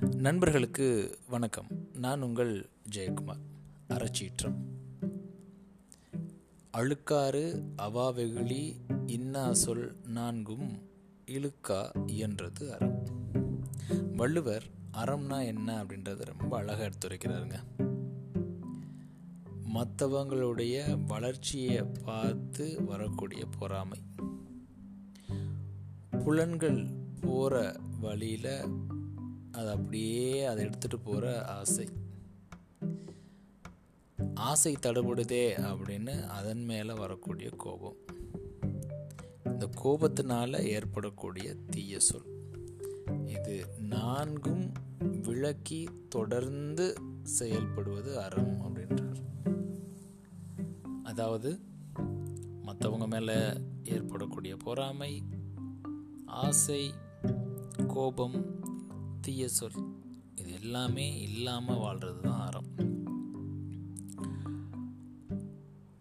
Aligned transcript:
நண்பர்களுக்கு 0.00 1.18
வணக்கம். 1.28 1.66
நான் 1.94 2.22
உங்கள் 2.22 2.68
ஜெயக்குமார். 2.94 3.40
அறச்சீற்றம். 3.88 4.54
அழுக்காறு 6.72 7.62
அவாவெகுளி 7.78 8.76
இன்னா 9.06 9.54
சொல் 9.54 9.96
நான்கும் 10.04 10.78
இழுக்கா 11.26 11.90
இயன்றது 12.06 12.68
அறம். 12.68 13.06
வள்ளுவர் 14.16 14.64
அறம்னா 14.94 15.44
என்ன 15.44 15.84
அப்படின்றத 15.84 16.24
ரொம்ப 16.24 16.56
அழகாக 16.56 16.90
எடுத்துரைக்கிறாருங்க. 16.90 17.58
மற்றவங்களுடைய 19.74 21.04
வளர்ச்சியை 21.06 21.84
பார்த்து 22.04 22.84
வரக்கூடிய 22.84 23.46
பொறாமை. 23.58 24.00
புலன்கள் 26.24 26.86
போகிற 27.20 27.76
வழியில் 28.00 28.88
அது 29.52 29.70
அப்படியே 29.70 30.44
அதை 30.44 30.64
எடுத்துகிட்டு 30.64 30.96
போகிற 31.04 31.44
ஆசை. 31.44 31.88
ஆசை 34.34 34.76
தடுபடுதே 34.76 35.54
அப்படின்னு 35.56 36.26
அதன் 36.26 36.64
மேலே 36.64 36.92
வரக்கூடிய 36.92 37.50
கோபம். 37.56 37.96
இந்த 39.44 39.70
கோபத்தினால 39.84 40.58
ஏற்படக்கூடிய 40.58 41.54
தீய 41.70 41.98
சொல். 41.98 42.24
இது 43.26 43.66
நான்கும் 43.78 44.72
விளக்கி 45.22 45.88
தொடர்ந்து 46.08 46.94
செயல்படுவது 47.38 48.14
அறம் 48.14 48.60
அப்படின்றார். 48.60 49.18
அதாவது 51.04 51.58
மற்றவங்க 52.66 53.08
மேலே 53.08 53.60
ஏற்படக்கூடிய 53.84 54.56
பொறாமை 54.56 55.22
ஆசை 56.26 56.94
கோபம் 57.86 58.59
தீய 59.20 59.48
சொல். 59.48 59.94
இது 60.34 60.52
எல்லாமே 60.52 61.20
இல்லாமல் 61.20 61.76
வாழ்கிறது 61.76 62.20
தான் 62.20 62.46
அறம். 62.46 62.68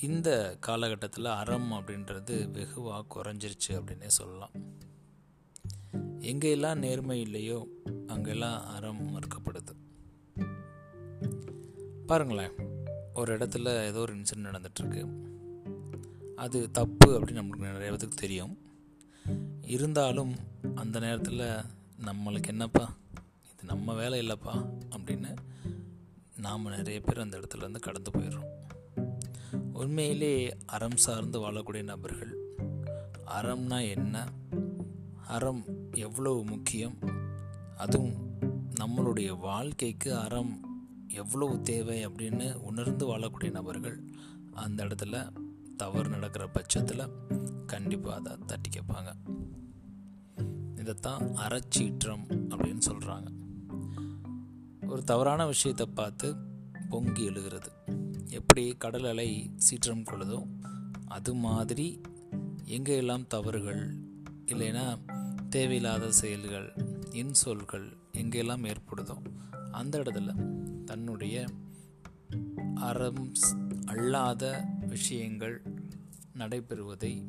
இந்த 0.00 0.56
காலகட்டத்தில் 0.60 1.24
அறம் 1.24 1.72
அப்படின்றது 1.72 2.50
வெகுவாக 2.50 3.04
குறைஞ்சிருச்சு 3.14 3.68
அப்படின்னே 3.68 4.06
சொல்லலாம். 4.06 4.50
எங்கெல்லாம் 6.18 6.74
நேர்மை 6.74 7.20
இல்லையோ 7.20 7.68
அங்கெல்லாம் 8.06 8.66
அறம் 8.66 9.18
மறுக்கப்படுது. 9.18 9.74
பாருங்களேன் 12.06 12.50
ஒரு 13.14 13.36
இடத்துல 13.36 13.84
ஏதோ 13.84 13.98
ஒரு 13.98 14.16
இன்சிடென்ட் 14.16 14.24
நடந்துட்டுருக்கு. 14.36 15.24
அது 16.36 16.70
தப்பு 16.70 17.20
அப்படின்னு 17.20 17.42
நம்மளுக்கு 17.42 17.72
நிறைய 17.72 17.78
பேருக்கு 17.78 18.08
தெரியும். 18.08 18.58
இருந்தாலும் 19.62 20.34
அந்த 20.74 20.98
நேரத்தில் 20.98 21.62
நம்மளுக்கு 22.04 22.46
என்னப்பா? 22.46 22.94
இது 23.66 23.74
நம்ம 23.74 23.94
வேலை 23.94 24.26
இல்லைப்பா 24.26 24.70
அப்படின்னு 24.96 25.36
நாம் 26.36 26.68
நிறைய 26.68 27.00
பேர் 27.00 27.20
அந்த 27.20 27.38
இடத்துலேருந்து 27.38 27.78
கடந்து 27.78 28.10
போயிடுறோம். 28.10 28.50
உண்மையிலே 29.72 30.56
அறம் 30.66 30.96
சார்ந்து 30.96 31.40
வாழக்கூடிய 31.40 31.82
நபர்கள் 31.82 32.36
அறம்னா 33.26 33.90
என்ன? 33.90 34.28
அறம் 35.26 35.64
எவ்வளவு 35.92 36.44
முக்கியம்? 36.44 36.98
அதுவும் 37.76 38.14
நம்மளுடைய 38.80 39.38
வாழ்க்கைக்கு 39.38 40.16
அறம் 40.16 40.60
எவ்வளவு 41.08 41.60
தேவை 41.60 42.06
அப்படின்னு 42.06 42.54
உணர்ந்து 42.54 43.16
வாழக்கூடிய 43.16 43.50
நபர்கள் 43.50 44.00
அந்த 44.52 44.84
இடத்துல 44.84 45.32
தவறு 45.76 46.08
நடக்கிற 46.08 46.48
பட்சத்தில் 46.48 47.08
கண்டிப்பாக 47.66 48.16
அதை 48.16 48.36
தட்டி 48.46 48.68
கேட்பாங்க 48.68 49.16
இதைத்தான் 50.78 51.20
அறச்சீற்றம் 51.20 52.26
அப்படின்னு 52.28 52.80
சொல்கிறாங்க 52.86 53.44
ஒரு 54.96 55.04
தவறான 55.04 55.46
விஷயத்தை 55.46 55.86
பார்த்து 55.86 56.36
பொங்கி 56.88 57.24
எழுகிறது. 57.24 57.70
எப்படி 58.28 58.74
கடல் 58.78 59.04
அலை 59.04 59.50
சீற்றம் 59.56 60.02
கொள்ளுதோ 60.02 60.46
அது 61.06 61.34
மாதிரி 61.34 62.00
எங்கெல்லாம் 62.64 63.26
தவறுகள் 63.26 63.94
இல்லைன்னா 64.46 64.98
தேவையில்லாத 65.48 66.10
செயல்கள் 66.10 66.72
இன்சொல்கள் 67.10 67.96
எங்கெல்லாம் 68.12 68.72
ஏற்படுதோ 68.72 69.16
அந்த 69.70 69.98
இடத்துல 69.98 70.34
தன்னுடைய 70.84 71.44
அறம் 72.74 73.32
அல்லாத 73.86 74.64
விஷயங்கள் 74.86 75.62
நடைபெறுவதை 76.34 77.26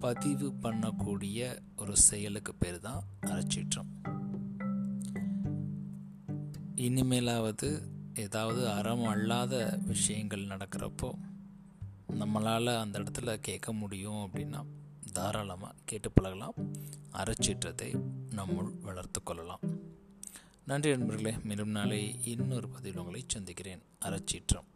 பதிவு 0.00 0.52
பண்ணக்கூடிய 0.62 1.58
ஒரு 1.76 1.96
செயலுக்கு 1.96 2.54
பேர் 2.54 2.80
தான் 2.80 3.02
அறச்சீற்றம். 3.20 4.09
இனிமேலாவது 6.80 7.68
ஏதாவது 8.14 8.68
அறம் 8.68 9.04
அல்லாத 9.04 9.78
விஷயங்கள் 9.82 10.44
நடக்கிறப்போ 10.44 11.10
நம்மளால் 12.12 12.78
அந்த 12.78 12.98
இடத்துல 12.98 13.36
கேட்க 13.36 13.72
முடியும் 13.72 14.20
அப்படின்னா 14.24 14.64
தாராளமாக 15.12 15.74
கேட்டு 15.84 16.10
பழகலாம். 16.10 16.54
அறச்சீற்றத்தை 17.12 17.88
நம்முள் 18.30 18.72
வளர்த்து 18.80 19.22
கொள்ளலாம். 19.22 19.60
நன்றி 20.66 20.96
நண்பர்களே 20.96 21.36
மேலும் 21.44 21.68
நாளை 21.68 22.00
இன்னொரு 22.24 22.68
பதிவில் 22.68 22.98
உங்களை 22.98 23.24
சந்திக்கிறேன். 23.26 23.82
அறச்சீற்றம். 24.00 24.69